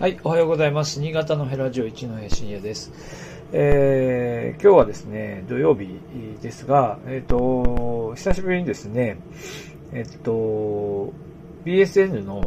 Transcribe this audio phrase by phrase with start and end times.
[0.00, 0.98] はい、おはようございます。
[0.98, 2.90] 新潟のヘラジオ一の平深夜です。
[3.52, 5.88] えー、今日はですね、土曜日
[6.40, 9.18] ですが、えっ、ー、と、久しぶりにですね、
[9.92, 11.12] えっ、ー、と、
[11.66, 12.40] BSN の、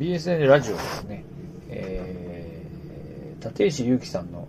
[0.00, 1.24] BSN ラジオですね、
[1.68, 4.48] えー、立石祐樹さんの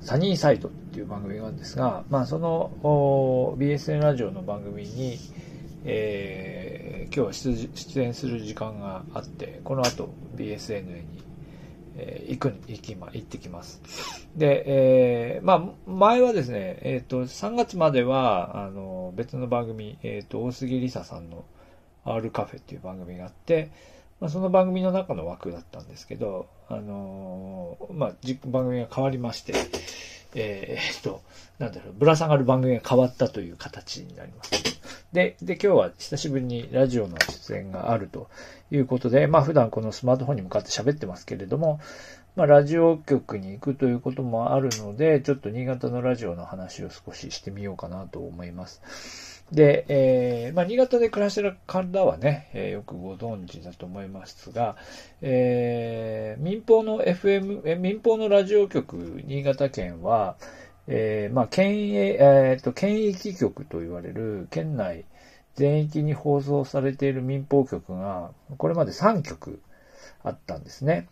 [0.00, 5.18] サニーサイドっていう番組があるんですが、まあ、その BSN ラジオの番組に、
[5.84, 6.61] えー、
[6.92, 11.04] 今日は出演する時間があって、この後 BSNA に、
[11.96, 13.80] えー、行く、行きま、行ってきます。
[14.36, 21.44] で、えー、まあ、前はですね、えっ、ー、と、3月までは、あの、別の番組、えっ、ー、と、大杉りささんの
[22.04, 23.70] R カフェっていう番組があって、
[24.20, 28.12] まあ、その番組の中の枠だったんですけど、あのまあ、
[28.46, 29.52] 番組が変わりまして、
[30.34, 31.22] えー、っと、
[31.58, 34.50] なんだろう、ぶら下がる番組が変わったという形になります。
[35.12, 38.28] で、で、今日は久しぶりにラジオの出演があると
[38.70, 41.80] いうことで、まあ普段このスマートフォンに向かって喋ってますけれども、
[42.34, 49.31] まあラジオ局に行くということもあるので、ちょっと新潟のラジオの話を少ししてみようかなと思います。
[49.52, 54.76] で、えー、まあ、新潟で暮らしてる方はね、えー、よくご存知だと思いますが、
[55.20, 60.36] えー、民放の FM、え民放のラジオ局、新潟県は、
[60.88, 65.04] えー、まあ、県営、えっ、ー、と、県域局と言われる、県内
[65.54, 69.60] 全域に放送されている民放局が、これまで3局
[70.24, 71.08] あったんですね。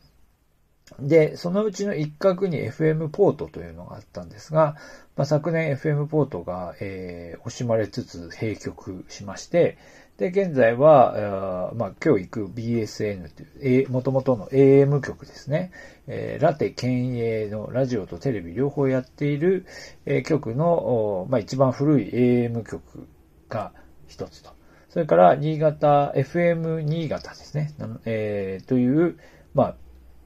[0.99, 4.77] で、そのうちの一角に FM ポートというのがあったんですが、
[5.17, 9.79] まあ、昨年 FM ポートが、えー、惜しまれつつ閉局しまして、
[10.19, 15.73] で、現在は、あまあ、今日行く BSN という、もともとの AM 局ですね。
[16.07, 19.65] えー、ラテ県営のラジオとテレビ両方やっている、
[20.05, 23.09] えー、局の、まあ、一番古い AM 局
[23.49, 23.73] が
[24.09, 24.51] 一つと。
[24.91, 27.73] それから、新潟、FM 新潟ですね。
[28.05, 29.17] えー、という、
[29.55, 29.77] まあ、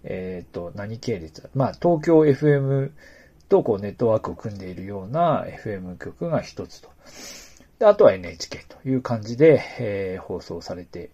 [0.04, 2.90] えっ、ー、と、何系列まあ、東京 FM
[3.48, 6.90] とこうネットワークを組んでいるような FM 局が一つと。
[7.78, 11.10] で、あとは NHK という感じで、えー、放送されて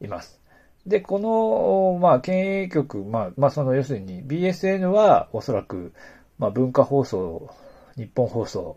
[0.00, 0.40] います。
[0.86, 5.92] で、この、まあ、県営局、まあ、まあ、その、要するに BSN はおそらく、
[6.38, 7.50] まあ、文化放送、
[7.96, 8.76] 日本放送、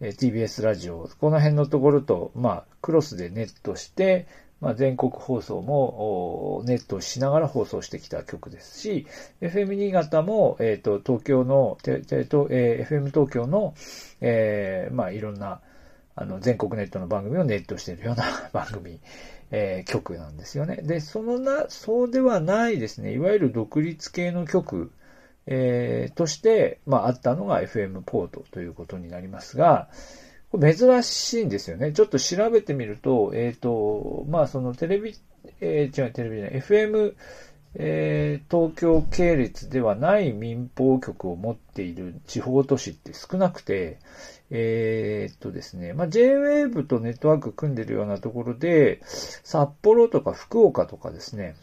[0.00, 4.26] え TBS ラジオ、この辺のところと、まあ、クロスでネットして、
[4.60, 9.06] まあ、全国放送もネットしながら放送してきた曲ですし、
[9.40, 13.74] FM 新潟も、えっ、ー、と、東京の、えー、FM 東京の、
[14.20, 15.60] えー、まあ、いろんな、
[16.16, 18.98] あの、全国ネットの番組をネットしているような 番組、
[19.52, 20.76] えー、曲なんですよね。
[20.82, 24.90] で、そのな、そうではないですね、いわゆる独立系の曲、
[25.46, 29.88] えー、として、まあ、あったのが FM ポートということになりますが、
[30.56, 31.92] 珍しいんですよね。
[31.92, 35.14] ちょっと調べてみると、えっ、ー、と、まあそのテレビ、
[35.60, 37.14] えー、違う、テレビじゃない、FM、
[37.74, 43.98] えー、東京系列ではない民放局を持っている地方都市って少なくて、
[44.50, 51.56] えー、っとですね、まあ、JWAVE とネットワーク組んでるようなところで、札幌とか福岡とかですね、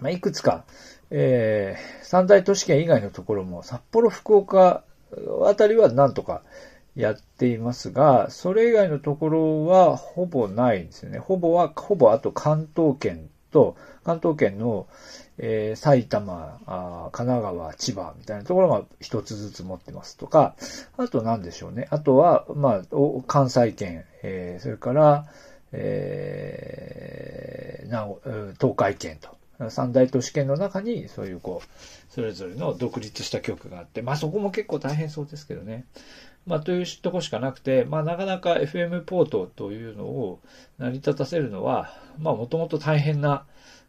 [0.00, 0.64] まあ、いくつか、
[1.10, 4.84] えー、三大都市圏以外のところも、札幌、福岡
[5.46, 6.42] あたりはなんとか、
[6.96, 11.18] やっていますが、それ以外のところはほぼないんですよね。
[11.18, 14.86] ほぼは、ほぼあと関東圏と、関東圏の、
[15.38, 20.56] えー、埼玉あ、神奈川、千葉みたいなところが一つずつ持ってますとか、
[20.96, 21.86] あと何でしょうね。
[21.90, 22.82] あとは、まあ、
[23.26, 25.26] 関西圏、えー、それから、
[25.72, 29.36] えー、東海圏と。
[29.70, 35.86] 三大都市圏の中に、そういうこう、それぞれの独立した局があって、まあそこも結構大変そうですけどね。
[36.46, 40.40] まあ、というとこしかなくて、まあ、なかなか FM ポートというのを
[40.78, 43.44] 成り立たせるのは、まあ、もともと大変な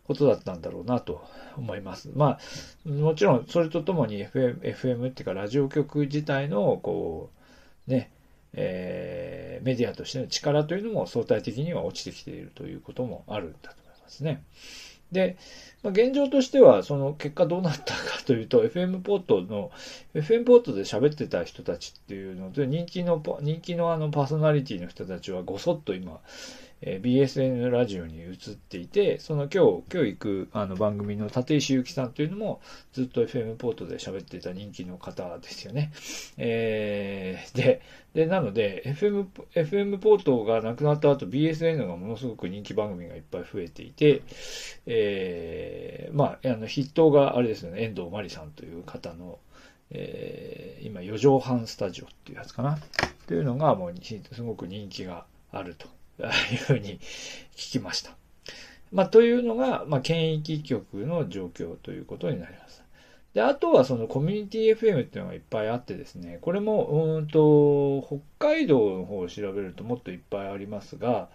[0.07, 1.23] ことだったんだろうなと
[1.55, 2.09] 思います。
[2.15, 2.39] ま
[2.85, 7.29] あ、もちろん、それとともに FM、FM っていうか、ラジオ局自体の、こ
[7.87, 8.09] う、ね、
[8.53, 14.43] えー、メディアとしての力というのも相対的には落ちてきているということもあるんだと思いますね。
[15.11, 15.37] で、
[15.83, 19.71] まあ、現状としては、その結果どうなったかというと、FM ポートの、
[20.13, 26.19] FM ポートで喋ってた人たちっていうので、人気の、人気のあのパーソナリティの人たちはごそっと今、
[26.81, 32.61] えー、BSN ラジオに移っていて、その今日、今日行くあの番組の立石ゆきさんというのも
[32.93, 35.91] ずっと FM ポートで喋ってた人気の方ですよね。
[36.37, 37.81] えー、で、
[38.13, 44.21] で、なので、FM、FM ポートがなくなった後 BSN がものすごく人気番組がいっぱい増えていて、
[44.85, 49.39] えー、まあ、あの、筆頭があれですよね、遠藤真理さんという方の、
[49.89, 52.77] えー、今、4畳半スタジオっていうやつかな。
[53.25, 53.93] というのがもう
[54.31, 56.99] すごく人気があるというふうに
[57.55, 58.11] 聞きました。
[58.91, 62.83] まあ、というのが、まあ、県域局の状況ということになります。
[63.33, 71.29] で、あとはそのコミュニティ FM っていうのがいっぱいあってですね、これも、うんと、北海道の方を調べるともっといっぱいありますが、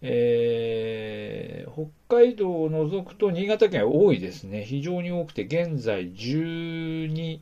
[0.00, 1.72] えー、
[2.08, 4.64] 北海道を除くと新潟県は多いですね。
[4.64, 7.40] 非常に多くて、現在12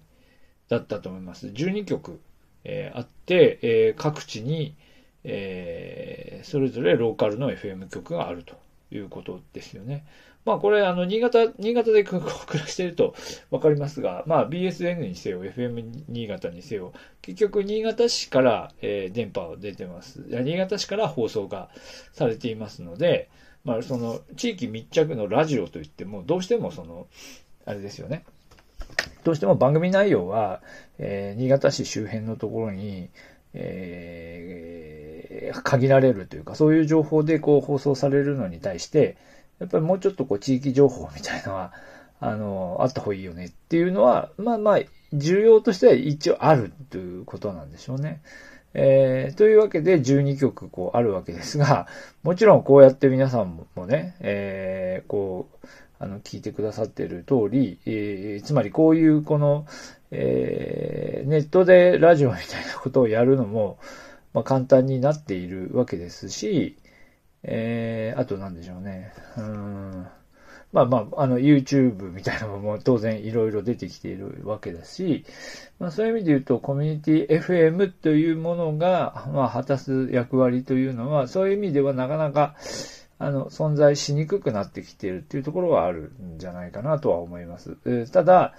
[0.68, 1.46] だったと思います。
[1.46, 2.20] 12局、
[2.64, 4.74] えー、あって、えー、各地に、
[5.24, 8.56] えー、それぞれローカルの FM 局があると
[8.90, 10.04] いうことですよね。
[10.44, 13.14] まあこれ、あの、新潟、新潟で暮らしていると
[13.50, 20.24] わかりますが、まあ BSN にせよ、FM 新潟にせよ、結局新潟市から、えー、電波を出てます。
[20.28, 21.68] 新潟市から放送が
[22.12, 23.28] されていますので、
[23.64, 27.06] まあその地域密着のラジオといっても、どうしてもその、
[27.66, 28.24] あれですよね。
[29.24, 30.62] どうしても番組内容は、
[30.98, 33.10] えー、新潟市周辺のところに、
[33.52, 34.29] えー、
[35.62, 39.16] 限られるというか、そういう情報でこう放送されるのに対して、
[39.58, 41.72] やっぱりもうちょっとこう地域情報みたいのは、
[42.22, 44.80] あの、あった方がいいよねっていうのは、まあまあ、
[45.14, 48.20] 重要としては一応あるということなんでしょうね。
[48.74, 51.86] えー、というわけで12曲こうあるわけですが、
[52.22, 55.66] もちろんこうやって皆さんもね、えー、こう、
[55.98, 59.66] あの、聞いてくださっている通り、えー、つまりこういうこの、
[60.10, 63.78] えー、ネットでラジオみたいなことをやるのも、
[64.32, 66.76] まあ、簡単になっているわけですし、
[67.42, 69.12] えー、あとなんでしょうね。
[69.36, 70.06] うん。
[70.72, 75.24] まあまあ、あの、YouTube みたいなのも当然いろいろ出てきているわけだし、
[75.80, 82.54] まあそういう意味で言うと、コミュニティ FM というものが、まあ果たす役割というのは、そういう意味ではなかなか、
[83.18, 87.76] あの、存在しにくくなってきているっていうところはあるんじゃないかなとは思います。
[87.84, 88.54] えー、ただ、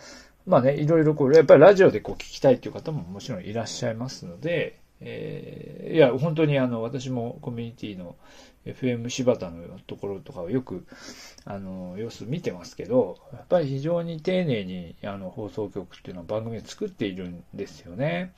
[0.46, 8.16] まあね、いろいろこう、やっぱりラジオでこう聞きたいっていう方ももちろんいらっしゃいますので、えー、いや、本当にあの、私もコミュニティの
[8.66, 10.86] FM 柴田のところとかをよく、
[11.46, 18.34] あの、様子見てますけど、やっぱり非常に丁寧に、あの、放送局っていうのは番組を作っているんですよね。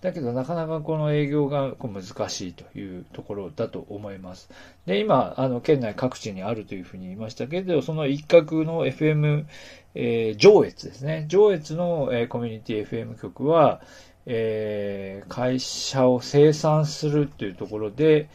[0.00, 4.50] だけど、なかなかこの営業がこう難しいというところだと思います。
[4.84, 9.46] で、今、あの、県内各地にあるというふうに言いましたけど、その一角の FM、
[9.94, 11.24] えー、上越ですね。
[11.28, 13.80] 上越の、えー、コミュニティ FM 局は、
[14.26, 18.28] えー、会社を生産するというところで、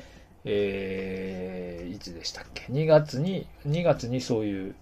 [0.46, 4.76] えー、いつでしたっけ ?2 月に、2月にそういう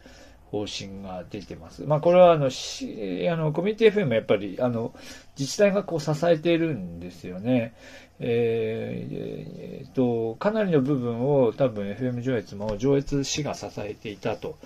[0.51, 1.83] 方針が出てます。
[1.83, 4.93] まあ、これはあの、し、あの、コミュニティ FM やっぱり、あの、
[5.37, 7.73] 自治体がこう支えているんですよね。
[8.19, 14.57] えー、えー、と、かなりの部分を多分 FM 上越も上越市が支えていたと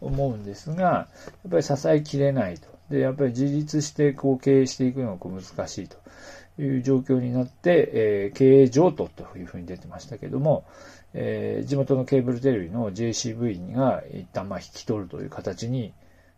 [0.00, 1.08] 思うんですが、や
[1.48, 2.77] っぱり支えきれないと。
[2.90, 5.96] で、やっぱり自立してこう経営していくのがこう難しいと
[6.62, 10.64] いう状況になって、えー、経営譲渡というふうに出てましたけども、
[11.14, 15.92] えー、地元のケーブルテレビの JCV が一旦まあ引き取るという形に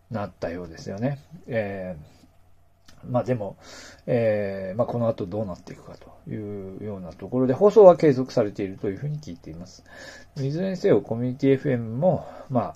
[0.09, 1.19] なったようですよね。
[1.47, 3.57] えー、まあでも、
[4.05, 9.83] えー、まあこの後どうなっていくかというようなところで放送は継続されているというふうに聞いています。
[10.37, 12.75] いずれにせよコミュニティ FM も、ま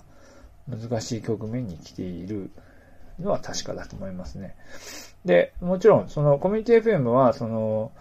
[0.68, 2.50] 難しい局面に来ている
[3.20, 4.54] のは確かだと思いますね。
[5.24, 7.92] で、もちろん、そのコミュニティ FM は、その、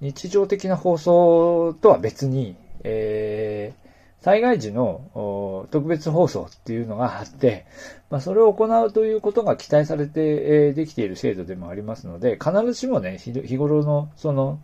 [0.00, 7.66] 日常的な放送とは別に、えー、災害時の特別放送っていうのがあって、
[8.10, 14.60] まあ、それを行うということが期待されて、えー、できている制度でもありますので、必ずしもね、日頃の、その、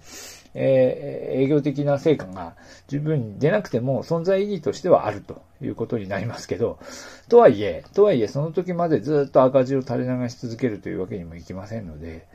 [0.54, 2.54] えー、営業的な成果が
[2.88, 6.78] 十分に出なくても存在意義としてはあるということになりますけど、
[7.28, 12.26] とはいえ、とはいえその時までずっと赤字を垂れ流し続けるというわけにもいきませんので、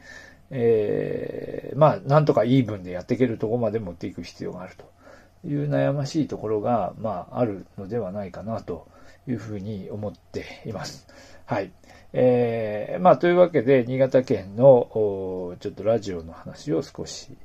[0.52, 8.88] えー、まあ、なんとかイーブンでやっていけるとこまで持っていく必要があるという悩ましいところが、まあ、あるのではないかなと
[9.28, 11.08] いうふうに思っています。
[11.46, 11.72] はい。
[12.14, 17.36] えー、まあ、というわけで、新潟県の、ちょっとラジオの話を少し、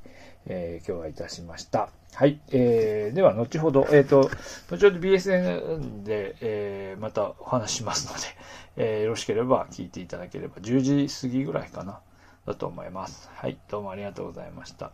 [0.47, 1.89] えー、今日はいたしました。
[2.13, 2.39] はい。
[2.51, 4.29] えー、では、後ほど、えっ、ー、と、後
[4.69, 8.19] ほど BSN で、えー、またお話しますので、
[8.77, 12.01] えー、よろしければ聞いていただければ、10時過ぎぐらいかな、
[12.45, 13.29] だと思います。
[13.33, 13.57] はい。
[13.69, 14.91] どうもありがとうございました。